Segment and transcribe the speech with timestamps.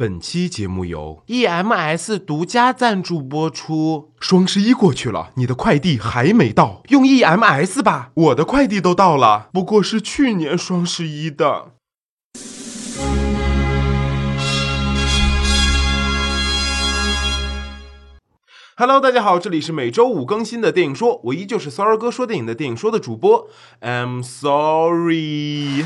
[0.00, 4.12] 本期节目由 EMS 独家赞助播出。
[4.20, 11.72] 双十一过去了，你的快递还没到，用 EMS 吧，我的快递都到了，不过是去年双十一的。
[18.76, 23.48] Hello，大家好，这里是每周五更新的电影说，我依旧是骚儿哥说电影的电影说的主播。
[23.80, 25.84] I'm sorry。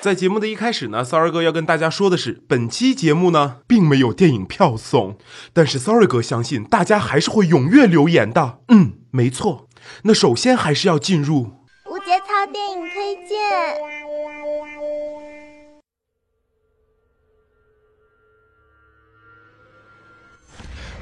[0.00, 5.18] 在节目的一开始呢，，Sorry 哥要跟大家说的是，本期节目呢并没有电影票送，
[5.52, 8.60] 但是 Sorry 哥相信大家还是会踊跃留言的。
[8.68, 9.68] 嗯，没错。
[10.04, 11.50] 那首先还是要进入
[11.90, 13.97] 无节操电影推荐。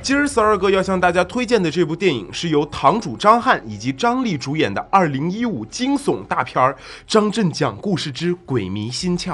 [0.06, 6.73] 今儿骚儿哥要向大家推荐的这部电影是由堂主张翰以及张力主演的2015惊悚大片儿
[7.09, 9.30] 《张震讲故事之鬼迷心窍》。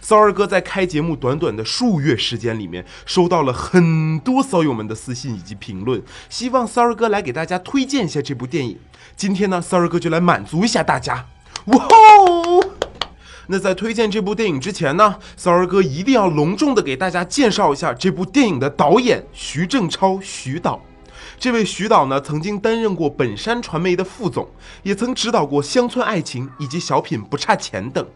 [0.00, 8.76] 骚儿哥在开节目短短的数月时间里面，收到了很多骚友们的私信以及评论，希望骚儿哥来给大家推荐一下这部电影。
[9.16, 11.26] 今天呢，骚儿哥就来满足一下大家。
[11.66, 12.77] 哇吼！
[13.50, 20.78] 那在推荐这部电影之前呢，骚儿哥一定要隆重的给大家介绍一下这部电影的导演徐正超，徐导。
[21.38, 24.46] 这位徐导呢，曾经担任过本山传媒的副总，
[24.82, 28.06] 也曾指导过《乡村爱情》以及《小品不差钱》等，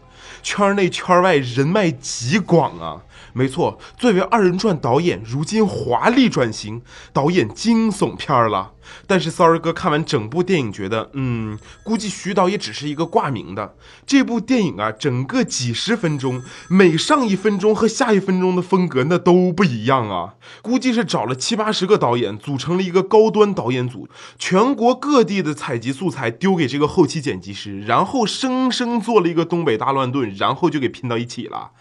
[0.41, 3.01] 圈内圈外人脉极广啊。
[3.33, 8.73] 没错，作为二人转导演，如今华丽转型导演惊悚片了。
[9.07, 13.75] 但是骚儿哥看完整部电影，觉得，嗯，估计徐导也只是一个挂名的。
[14.05, 20.33] 这部电影啊，整个几十分钟，每上一分钟和下一分钟的风格那都不一样啊。
[20.61, 31.71] 估计是找了七八十个导演，组成了一个高端导演组，全国各地的采集素材丢给这个后期剪辑师，然后生生做了一个东北大乱炖，然后就给拼到一起了。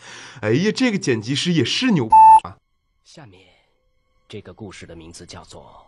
[0.41, 2.09] 哎呀，这个剪辑师也是牛
[2.43, 2.57] 啊！
[3.05, 3.43] 下面
[4.29, 5.87] 这个故事的名字叫做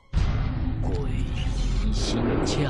[0.86, 2.68] 《鬼迷心窍》。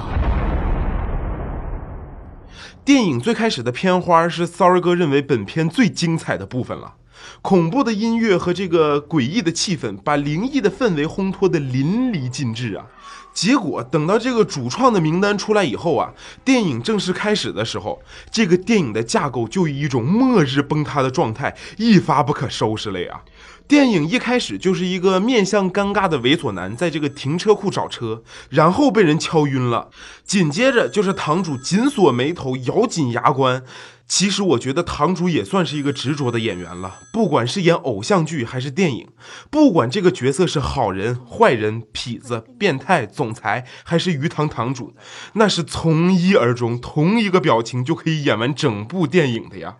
[2.84, 6.94] 电影最开始的片花是骚儿哥认为本片最精彩的部分了，
[7.42, 12.86] 恐怖的音乐和这个诡异的气氛，把灵异的氛围烘托得淋漓尽致啊！
[13.34, 16.14] 结果等到这个主创的名单出来以后啊，
[16.44, 18.00] 电影正式开始的时候，
[18.30, 23.22] 这个电影的架构就以一种末日崩塌的状态，一发不可收拾了呀！
[23.66, 29.88] 电影一开始就是一个面相尴尬的猥琐男在这个停车库找车，然后被人敲晕了。
[30.24, 33.64] 紧接着就是堂主紧锁眉头，咬紧牙关。
[34.06, 39.08] 其实我觉得堂主也算是一个执着的演员了，不管是演偶像剧还是电影，
[39.50, 44.94] 不管这个角色是好人、坏人、痞子、变态、总裁，还是鱼塘堂主，
[45.34, 49.78] 那是从一而终，同一个表情就可以演完整部电影的呀。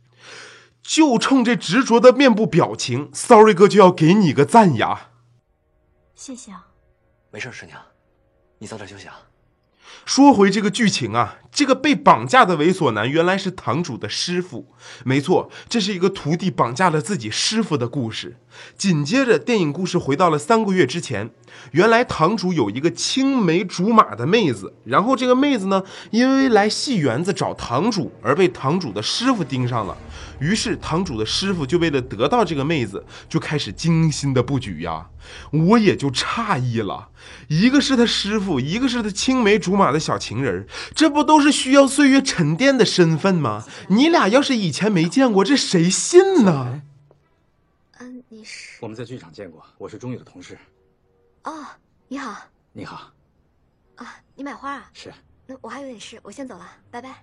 [0.82, 5.10] 就冲这执着的面部表情，Sorry 哥就要给你个赞呀！
[6.14, 6.66] 谢谢啊，
[7.30, 7.80] 没事，师娘，
[8.58, 9.20] 你早点休息啊。
[10.04, 14.66] 说回这个剧情啊，这个被绑架的猥琐男原来是堂主的师傅，
[15.04, 18.36] 没错，这是一个徒弟绑架了自己师傅的故事。
[18.76, 21.30] 紧接着，电影故事回到了三个月之前，
[21.72, 29.96] 原来堂主有一个青梅竹马的妹子，然后这个妹子呢，因为来戏园子找堂主而被堂主的师傅盯上了，
[30.40, 35.08] 于是堂主的师傅就为了得到这个妹子，就开始精心的布局呀。
[35.50, 37.08] 我也就诧异了，
[37.48, 43.64] 一个是他师傅，一个是他青梅竹马的小情人，这不都是需要岁月沉淀的身份吗？
[43.88, 46.82] 你俩要是以前没见过，这谁信呢？
[47.98, 48.76] 嗯，你是？
[48.80, 50.58] 我们在剧场见过，我是钟宇的同事。
[51.44, 51.66] 哦，
[52.08, 52.34] 你好。
[52.72, 53.12] 你好。
[53.96, 54.90] 啊，你买花啊？
[54.92, 55.12] 是。
[55.46, 57.22] 那我还有点事，我先走了，拜拜。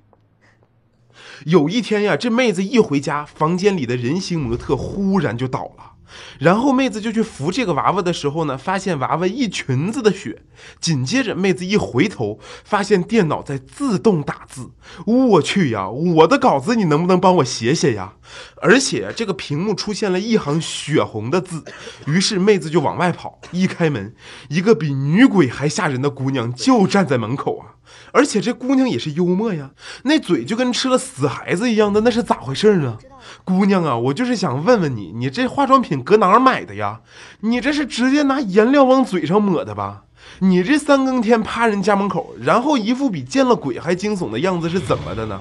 [1.45, 5.91] 有一天呀，这妹子一回家，房间里的人形模特忽然就倒了。
[6.39, 10.44] 然后妹子就去扶这个娃娃的时候呢，发现娃娃一裙子的血。
[10.79, 14.72] 紧接着妹子一回头，发现电脑在自动打字。
[15.05, 18.13] 我去呀，我的稿子你能不能帮我写写呀？
[18.61, 21.63] 而且这个屏幕出现了一行血红的字。
[22.05, 24.13] 于是妹子就往外跑，一开门，
[24.49, 27.71] 一个比女鬼还吓人的姑娘就站在门口啊！
[28.11, 29.72] 而且这姑娘也是幽默呀，
[30.03, 32.97] 那嘴就跟吃了死孩子一样的，那是咋回事呢？
[33.43, 37.02] 姑娘啊，我就是想问问你，你这化妆品搁哪儿买的呀？
[37.41, 40.03] 你这是直接拿颜料往嘴上抹的吧？
[40.40, 45.40] 你这三更天趴人家门口，然后一副比见了鬼还惊悚的样子是怎么的呢？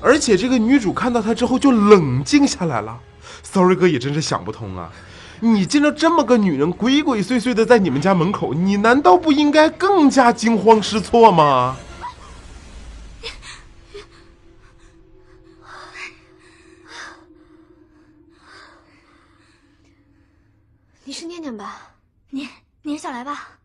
[0.00, 2.98] 而且这个女主看到他之后就冷静下来了。
[3.42, 4.90] Sorry 哥也真是想不通啊，
[5.40, 11.76] 你见着这么个女人鬼鬼祟祟的在你们家门口，你难道不应该更加惊慌失措吗？
[21.04, 21.92] 你是念念吧？
[22.30, 22.48] 你
[22.82, 23.57] 你是小来吧？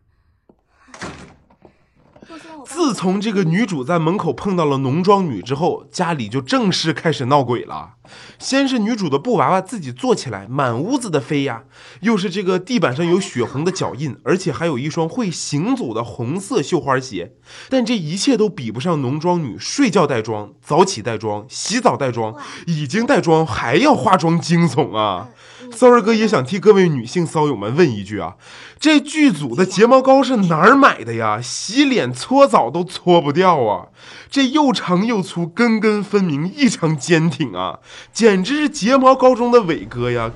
[2.64, 7.94] 自从这个女主在门口碰到了浓妆女之后，家里就正式开始闹鬼了。
[8.38, 11.62] 先是女主的布娃娃自己坐起来，满屋子的飞呀；
[12.00, 17.32] 又是这个地板上有血红的脚印，而且还有一双会行走的红色绣花鞋。
[17.68, 22.34] 但这一切都比不上浓妆女睡觉带妆、早起带妆、洗澡带妆、
[22.66, 25.28] 已经带妆还要化妆惊悚啊！
[25.72, 28.36] 骚儿哥也想替各位女性骚友们问一句啊，
[28.78, 31.40] 这剧组的睫毛膏是哪儿买的呀？
[31.40, 33.88] 洗脸搓澡都搓不掉啊！
[34.30, 37.80] 这又长又粗，根根分明，异常坚挺啊，
[38.12, 40.30] 简直是睫毛膏中的伟哥呀！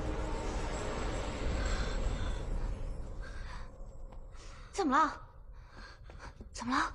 [4.71, 5.13] 怎么了？
[6.53, 6.93] 怎么了？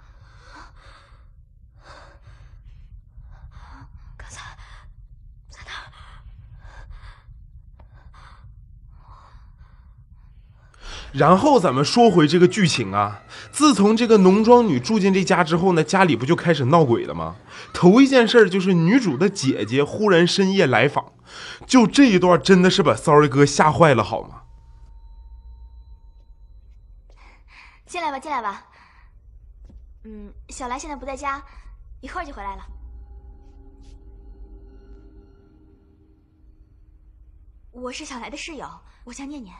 [4.16, 4.40] 刚才
[5.50, 5.84] 在哪儿？
[11.14, 13.22] 然后咱们说回这个剧情啊，
[13.52, 17.36] 自从这个浓妆女住进这家之后呢，家里不就开始闹鬼了吗？
[17.72, 21.12] 头一件事儿就是女主的姐姐忽然深夜来访，
[21.68, 24.42] 就这一段真的是把 Sorry 哥吓坏了，好吗？
[27.86, 28.66] 进来吧，进来吧。
[30.02, 31.40] 嗯，小兰现在不在家，
[32.00, 32.66] 一会儿就回来了。
[37.70, 38.68] 我是小来的室友，
[39.04, 39.54] 我叫念念。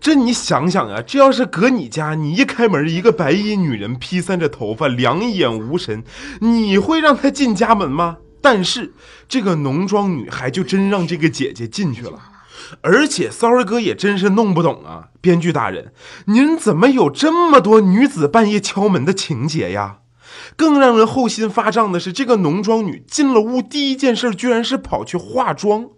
[0.00, 6.02] 这你想想啊，这要是搁你家，你一开门，一个白衣女人披散着头发，两眼无神，
[6.40, 8.18] 你会让她进家门吗？
[8.40, 8.92] 但是
[9.28, 12.18] 这个浓妆女孩就真让这个姐姐进去了。
[12.82, 15.92] 而且骚儿哥也真是弄不懂啊，编剧大人，
[16.26, 19.98] 您怎么有这么多女子半夜敲门的情节呀？
[20.56, 25.88] 更让人后心发胀的是，这个浓妆女进了屋，第一件事居然是跑去化妆。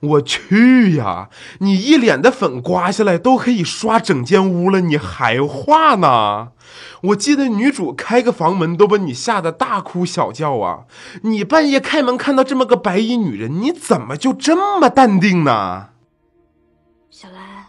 [0.00, 1.30] 我去呀！
[1.60, 6.52] 你一脸的粉刮下来都可以刷整间屋了，你还画呢？
[7.02, 10.86] 我记得女主开个房门都把你吓得大哭小叫啊！
[11.22, 15.90] 你半夜开门看到这么个白衣女人，你怎么就这么淡定呢？
[17.10, 17.66] 小兰，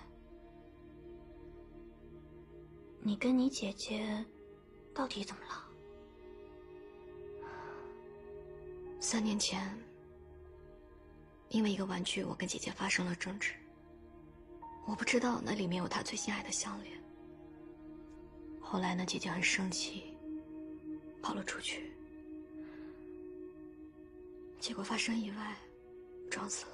[3.02, 4.26] 你跟你姐姐
[4.94, 5.54] 到底怎么了？
[9.00, 9.60] 三年前，
[11.54, 13.52] 因为一个玩具，我跟姐姐发生了争执。
[14.88, 16.98] 我不知道那里面有她最心爱的项链。
[18.60, 20.16] 后来呢，姐姐很生气，
[21.22, 21.94] 跑了出去，
[24.60, 25.56] 结果发生意外，
[26.28, 26.72] 撞死了。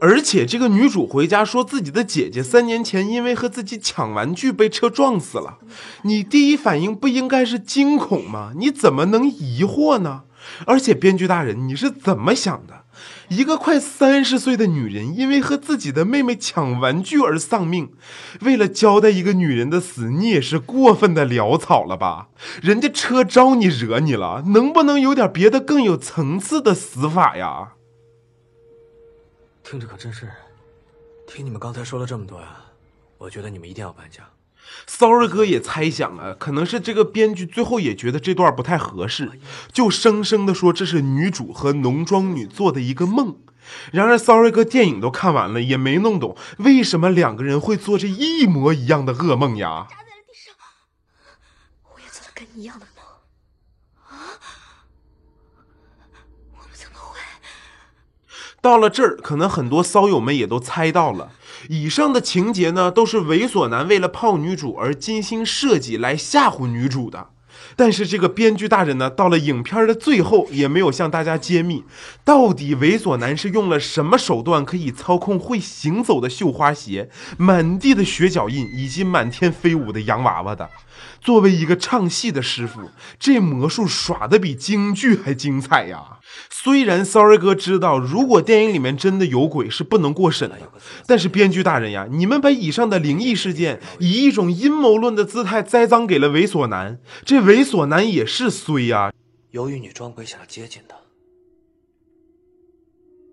[0.00, 5.58] 而且这个女主回家说自己的姐姐三年前因为和自己抢玩具被车撞死了，
[6.04, 8.54] 你第一反应不应该是惊恐吗？
[8.56, 10.24] 你怎么能疑惑呢？
[10.64, 12.86] 而且编剧大人，你是怎么想的？
[13.28, 17.92] 一个快三十岁的女人因为和自己的妹妹抢玩具而丧命，
[18.40, 22.28] 为了交代一个女人的死，你也是过分的潦草了吧？
[22.62, 27.74] 人家车招你惹你了，能不能有点别的更有层次的死法呀？
[29.62, 30.30] 听着可真是，
[31.26, 32.56] 听你们刚才说了这么多呀，
[33.18, 34.22] 我觉得你们一定要搬家。
[34.86, 39.40] 骚儿哥也猜想啊，可能是这个编剧最后也觉得这段不太合适，
[39.72, 43.38] 就生生的说这是女主和浓妆女做的一个梦。
[43.92, 49.86] 然而骚儿哥电影都看完了，也没弄懂为什么两个人会做这一模一样的噩梦呀？
[49.90, 50.54] 扎在了地上。
[51.94, 53.04] 我也做了跟你一样的梦。
[56.52, 57.20] 我们怎么会？
[58.60, 61.30] 到了这儿，可能很多骚友们也都猜到了，
[61.68, 67.28] 以上的情节呢，都是猥琐男为了泡女主而精心设计来吓唬女主的。
[67.76, 71.84] 但是这个编剧大人呢，到了影片的最后，也没有向大家揭秘，
[72.24, 80.68] 到底猥琐男是用了什么手段可以操控会行走的绣花鞋、满地的血脚印以及满天飞舞的洋娃娃的。
[81.20, 86.17] 作为一个唱戏的师傅，这魔术耍的比京剧还精彩呀！
[86.50, 90.58] 虽然骚儿哥知道，如果电影里面真的有鬼是不能过审的，
[91.06, 99.12] 但是编剧大人呀，你们把以上的灵异事件以一种阴谋论的姿态栽赃给了猥琐男，这猥琐男也是衰呀！
[99.50, 100.96] 由于你装鬼想要接近他，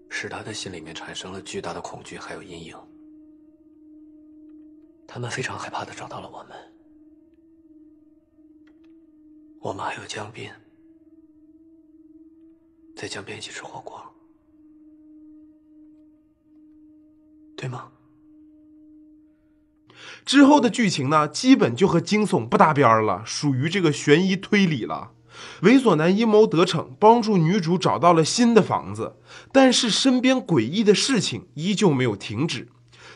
[0.10, 2.76] 使他的心里面产生了巨大的恐惧还有阴影，
[5.08, 6.58] 他们非常害怕的找到了我们。
[9.60, 10.50] 我们还有江斌，
[12.96, 14.02] 在江边一起吃火锅，
[17.58, 17.90] 对吗？
[20.26, 25.12] 之后的剧情呢，基本就和惊悚不搭边了，属于这个悬疑推理了。
[25.62, 29.18] 猥琐男阴谋得逞，帮助女主找到了新的房子，
[29.52, 32.70] 但是身边诡异的事情依旧没有停止。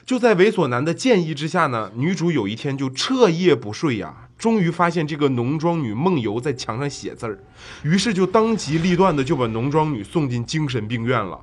[0.05, 7.38] 就在猥琐男的建议之下呢，女主有一天就彻夜不睡呀，终于发现这个浓妆女梦游在墙上写字儿，
[7.84, 11.38] 于是就当机立断的就把浓妆女送进精神病院了。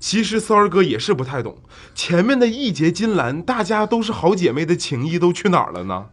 [0.00, 1.58] 其实骚儿哥也是不太懂，
[1.94, 6.06] 前面的义结金兰，大家都是好姐妹的情谊都去哪儿了呢？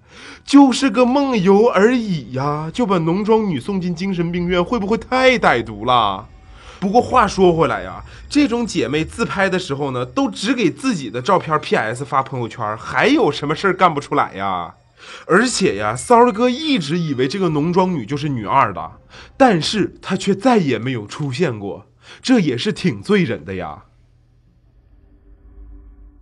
[0.44, 6.28] 就是个梦游而已呀，就把浓妆女送进精神病院，会不会太歹毒了？
[6.82, 14.76] 不过话说回来呀，这种姐妹自拍的时候呢，都只给自己的照片 PS 发朋友圈，还有什么事儿干不出来呀？
[15.28, 19.02] 而且呀，骚儿哥一直以为这个浓妆女就是女二的，
[19.38, 23.86] 但是她却再也没有出现过，这也是挺醉人的呀。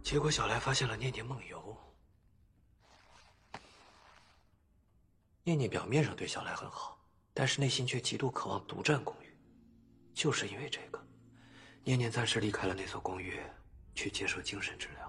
[0.04, 1.78] 结果小来发现了念念梦游，
[5.44, 7.00] 念念表面上对小来很好，
[7.34, 9.26] 但是内心却极度渴望独占公寓。
[10.14, 11.04] 就是因为这个，
[11.84, 13.40] 念念暂时离开了那所公寓，
[13.96, 15.05] 去接受精神治疗。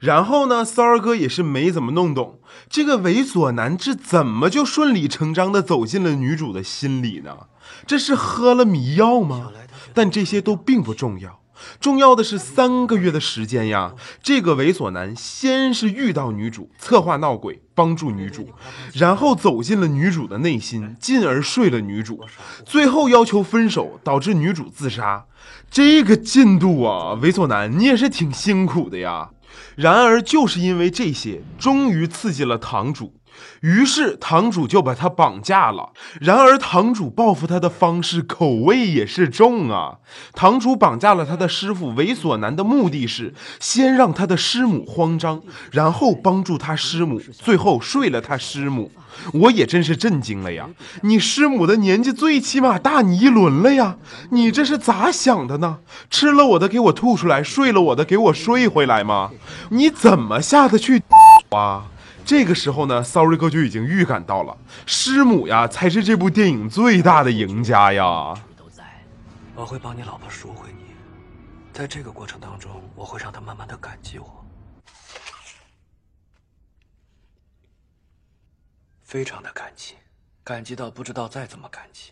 [0.00, 7.36] 然后呢，骚儿哥也是没怎么弄懂，这个猥琐男这怎么就顺理成章的走进了女主的心里呢？
[7.86, 9.50] 这是喝了迷药吗？
[9.94, 11.40] 但这些都并不重要。
[11.80, 13.94] 重要的是三个月的时间呀！
[14.22, 18.50] 这个猥琐男先是遇到女主，策划闹鬼，帮助女主，
[18.92, 22.22] 然后走进了女主的内心，进而睡了女主，
[22.66, 25.24] 最后要求分手，导致女主自杀。
[25.70, 29.30] 这个进度啊，猥琐男你也是挺辛苦的呀！
[29.76, 33.15] 然而就是因为这些，终于刺激了堂主。
[33.60, 35.92] 于是堂主就把他绑架了。
[36.20, 39.98] 然而堂主报复他的方式口味也是重啊！
[40.32, 48.90] 堂主绑架了他的师傅猥琐男的目的是先让他的师母慌张，然后帮助他师母，最后睡了他师母。
[49.32, 50.68] 我也真是震惊了呀！
[51.00, 53.96] 你师母的年纪最起码大你一轮了呀！
[54.30, 55.78] 你这是咋想的呢？
[56.10, 59.30] 吃了我的给我吐出来，睡了我的给我睡回来吗？
[59.70, 61.02] 你怎么下得去
[61.50, 61.86] 啊？
[62.26, 68.34] 这个时候呢，Sorry 哥就已经预感到了，师母呀才是这部电影最大的赢家呀。
[68.56, 68.84] 都在，
[69.54, 70.86] 我会帮你老婆赎回你，
[71.72, 74.44] 在这个过程当中，我会让她慢慢的感激我，
[79.04, 79.94] 非常的感激，
[80.42, 82.10] 感激到不知道再怎么感激，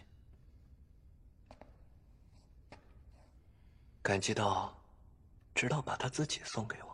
[4.00, 4.72] 感激到
[5.56, 6.93] 直到把她自己送给我。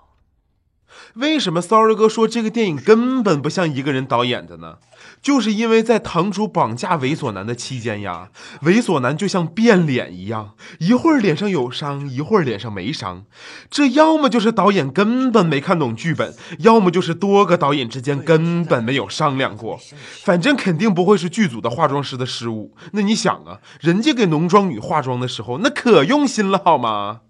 [1.14, 4.78] 为什么 Sorry 哥说这个电影根本不像一个人导演的呢？
[5.22, 8.30] 就是因为在堂主绑架猥琐男的期间呀，
[8.62, 13.24] 猥琐男就像变脸一样，一会儿脸上有伤，一会儿脸上没伤。
[13.70, 19.78] 这要么就是导演根本没看懂剧本，要么就是多个导演之间根本没有商量过。
[20.22, 22.74] 反正肯定不会是剧组的化妆师的失误。
[22.92, 27.22] 那你想啊，人家给浓妆女化妆的时候，那可用心了好吗？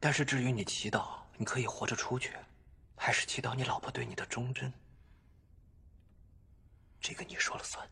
[0.00, 1.00] 但是至于你祈祷
[1.38, 2.30] 你可以活着出去。
[2.98, 4.72] 还是祈祷你老婆对你的忠贞，
[7.00, 7.88] 这个你说了算。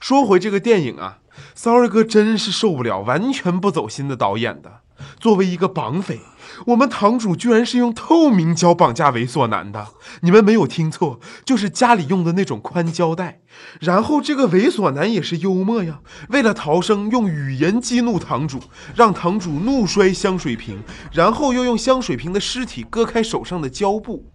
[0.00, 1.20] 说回这个电影啊
[1.54, 4.82] ，Sorry 哥真是受不了完全不走心的导演的。
[5.18, 6.20] 作为一个绑匪，
[6.66, 9.88] 我们堂主居然是用透明胶绑架猥琐男的。
[10.20, 13.40] 你们没有听错，就是家里用的那种宽胶带。
[13.80, 18.60] 然后这个猥琐男也是幽默呀，为了逃生，用语言激怒堂主，
[18.94, 24.30] 让堂主怒摔香水瓶，然后又用香水瓶的尸体割开手上的胶布。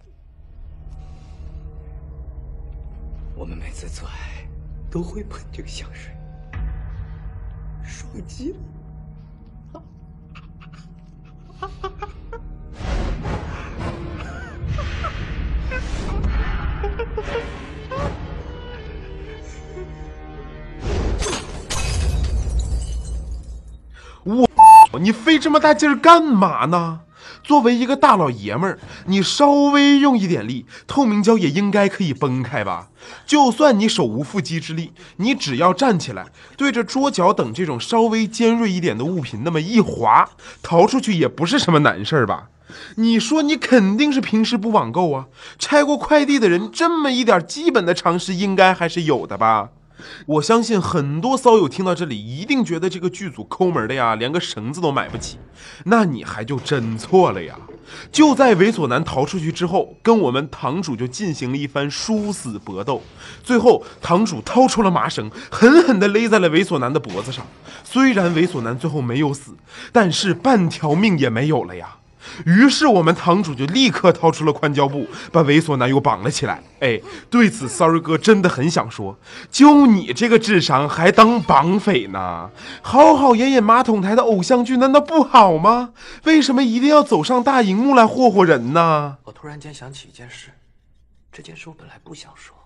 [3.34, 4.46] 我们每次做爱
[4.90, 6.12] 都会喷这个香水，
[7.82, 8.56] 爽极了。
[25.00, 27.00] 你费这么大劲儿干嘛呢？
[27.44, 32.88] 作为一个大老爷们儿，你稍微用一点力，透明胶也应该可以崩开吧？
[33.26, 40.28] 就算你手无缚鸡之力，你只要站起来，对着桌角等这种稍微尖锐一点的物品那么一划，
[40.62, 42.48] 逃出去也不是什么难事儿吧？
[42.96, 45.26] 你说你肯定是平时不网购啊？
[45.58, 49.70] 拆过快递的人，这么一点基本的常识应该还是有的吧？
[50.26, 55.38] 我相信很多骚友听到这里，一定觉得这个剧组抠门的呀，连个绳子都买不起。
[55.84, 57.56] 那你还就真错了呀！
[58.10, 63.02] 就在猥琐男逃出去之后，跟我们堂主就进行了一番殊死搏斗。
[63.42, 67.46] 最后，堂主掏出了麻绳，狠狠地勒在了猥琐男的脖子上。
[67.84, 69.54] 虽然猥琐男最后没有死，
[69.92, 71.96] 但是半条命也没有了呀！
[72.46, 76.62] 于是我们堂主就立刻掏出了宽胶布，把猥琐男又绑了起来。
[76.80, 77.00] 哎，
[77.30, 79.18] 对此，sorry 哥真的很想说，
[79.50, 82.50] 就你这个智商还当绑匪呢？
[82.82, 85.94] 好好演演马桶台的偶像剧难道不好吗？
[86.24, 89.18] 为什么一定要走上大荧幕来霍霍人呢？
[89.24, 90.50] 我突然间想起一件事，
[91.30, 92.56] 这件事我本来不想说，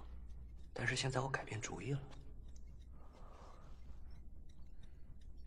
[0.73, 1.99] 但是现在我改变主意了。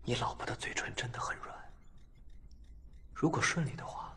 [0.06, 1.56] 你老婆的嘴唇真的很软，
[3.20, 4.14] 如果顺利的话，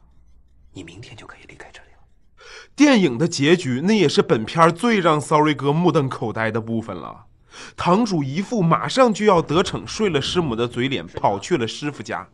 [0.72, 2.46] 你明天就可以离开这里了。
[2.76, 7.24] 电影的结局，那也是本片最让 Sorry 哥目瞪口呆的部分了。
[7.76, 12.28] 堂主一副马上就要得逞睡了师母的嘴脸，跑去了师傅家，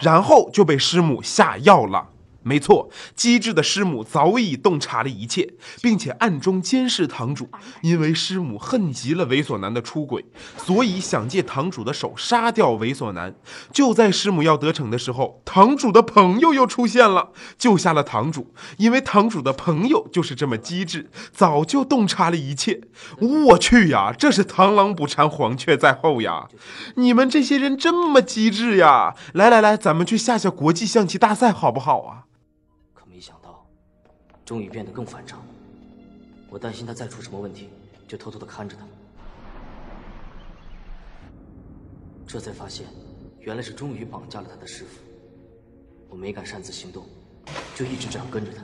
[0.00, 2.08] 然后就被师母下药了。
[2.44, 7.48] 没错，机智的师母早已洞察了一切，并且暗中监视堂主。
[7.82, 10.24] 因为师母恨极了猥琐男的出轨，
[10.58, 13.34] 所以想借堂主的手杀掉猥琐男。
[13.72, 18.52] 就在师母要得逞的时候，堂主的朋友又出现了，救下了堂主。
[18.76, 22.82] 因为堂主的朋友就是这么机智，早就洞察了一切。
[23.18, 26.48] 我去呀，这是螳螂捕蝉，黄雀在后呀！
[26.96, 29.14] 你们这些人这么机智呀！
[29.32, 32.24] 来来来，咱们去下下国际象棋大赛好不好啊？
[34.44, 35.42] 终于变得更反常，
[36.50, 37.70] 我担心他再出什么问题，
[38.06, 38.84] 就偷偷的看着他。
[42.26, 42.86] 这才发现，
[43.40, 44.98] 原来是终于绑架了他的师傅。
[46.10, 47.06] 我没敢擅自行动，
[47.74, 48.62] 就一直这样跟着他。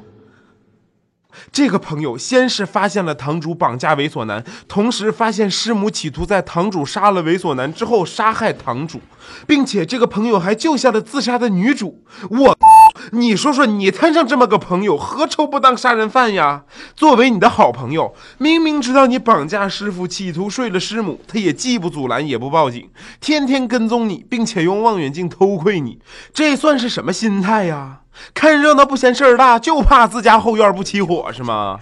[1.50, 9.00] 这个朋友先是发现了堂主绑架猥琐男，同时发现师母企图在堂主杀了猥琐男之后杀害堂主，
[9.46, 12.04] 并且这个朋友还救下了自杀的女主。
[12.28, 12.69] 我。
[13.12, 16.64] 你说说，你摊上这么个朋友，何愁不当杀人犯呀？
[16.94, 22.88] 作为你的好朋友，明明知道你绑架师傅，企图睡了师母，他也既不阻拦，也不报警，
[23.20, 25.98] 天天跟踪你，并且用望远镜偷窥你，
[26.32, 28.00] 这算是什么心态呀？
[28.34, 31.78] 看热闹不嫌事儿大，就怕自家后院不起火是吗？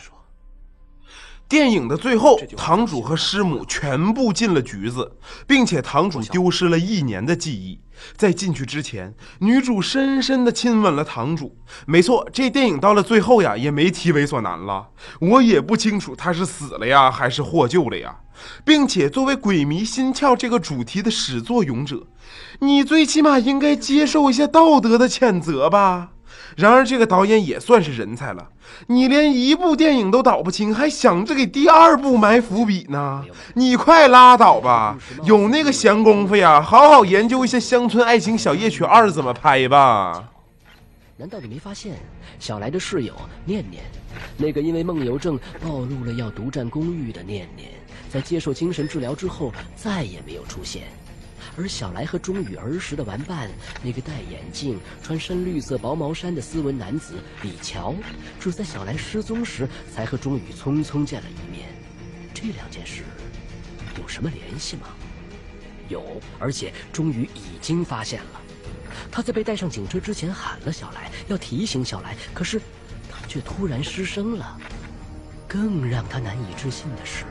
[1.49, 5.13] 电影的最后，堂主和师母全部进了局子，
[5.47, 7.81] 并且堂主丢失了一年的记忆。
[8.17, 11.57] 在进去之前，女主深深的亲吻了堂主。
[11.87, 14.89] 没错，这电影到了最后呀，也没提猥琐男了。
[15.21, 18.15] 我也不清楚他是死了呀，还是获救了呀。
[18.65, 22.07] 并且，作为鬼迷心窍这个主题的始作俑者，
[22.61, 26.11] 你最起码应该接受一下道德的谴责吧。
[26.57, 28.49] 然而，这个导演也算是人才了。
[28.89, 33.25] 你连一部电影都导不清，还想着给第二部埋伏笔呢？
[33.55, 34.97] 你快拉倒吧！
[35.25, 40.29] 有那个闲工夫呀，好好研究一下《乡村爱情小夜曲二》怎么拍吧。
[41.17, 41.97] 难道你没发现，
[42.39, 43.83] 小来的室友念念，
[44.37, 47.71] 那个因为梦游症暴露了要独占公寓的念念，
[48.09, 50.83] 在接受精神治疗之后再也没有出现？
[51.57, 53.51] 而小来和钟宇儿时的玩伴，
[53.83, 57.95] 那个戴眼镜、穿深绿色薄毛衫的斯文男子李乔，
[58.39, 61.69] 只在小来失踪时才和钟宇匆匆见了一面。
[62.33, 63.03] 这两件事
[64.01, 64.89] 有什么联系吗？
[65.89, 68.41] 有，而且钟宇已经发现了。
[69.11, 72.61] 他在被带上警车之前喊了小来，要提醒小来，可是
[73.11, 74.59] 他却突然失声了。
[75.49, 77.25] 更让他难以置信的是。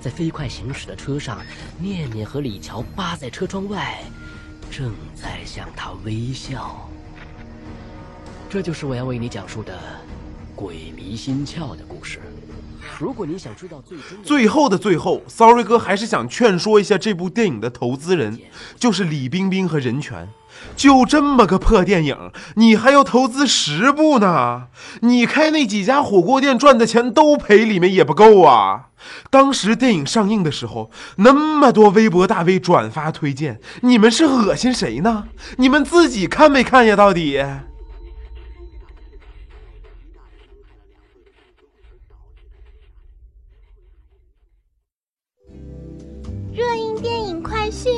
[0.00, 1.40] 在飞快行驶的车上，
[1.78, 4.02] 念念和李乔扒在车窗外，
[4.70, 6.88] 正在向他微笑。
[8.50, 9.78] 这就是我要为你讲述的
[10.54, 12.20] 鬼迷心窍的故事。
[12.98, 18.38] 如果你想知道最终最后的最后，Sorry 哥还是想劝说一下这部电影的投资人，
[18.78, 20.28] 就是李冰冰和任泉。
[20.76, 24.64] 就这么个破电影，你还要投资十部呢？
[25.00, 28.88] 你开那几家火锅店赚的钱都赔里面也不够啊！
[29.30, 35.24] 当时电影上映的时候，那么多微博大 V 转发推荐，你们是恶心谁呢？
[35.56, 36.94] 你们自己看没看呀？
[36.94, 37.42] 到底？
[46.54, 47.90] 热映电影快讯。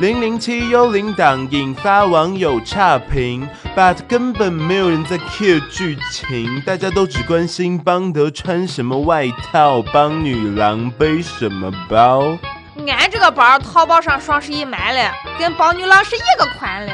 [0.00, 12.36] 零零七幽灵党引发网友差评，but 根本没有人在 care 剧情，大家都只关心邦德穿什么外套，帮女郎背什么包。
[12.88, 16.92] 俺这个包淘宝上双十一买的，跟帮女郎是一个款了。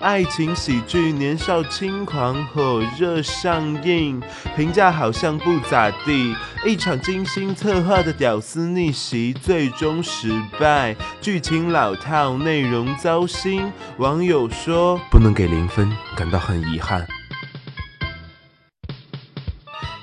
[0.00, 4.22] 爱情喜剧《年少轻狂》火热上映，
[4.54, 6.36] 评价好像不咋地。
[6.64, 13.72] 一场精心策划的屌丝逆袭最终失败，剧情老套，内容糟心。
[13.96, 17.04] 网友说不能给零分，感到很遗憾。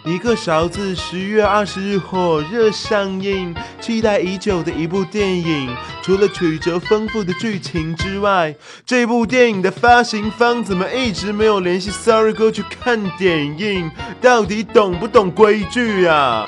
[0.05, 5.75] 一个勺子十月二十日火热上映，期待已久的一部电影。
[6.03, 13.89] 除了曲折丰富的剧情之外，这部电影的发行方怎么一直没有联系 Sorry 哥去看电影？
[14.21, 16.47] 到底懂不懂规矩啊？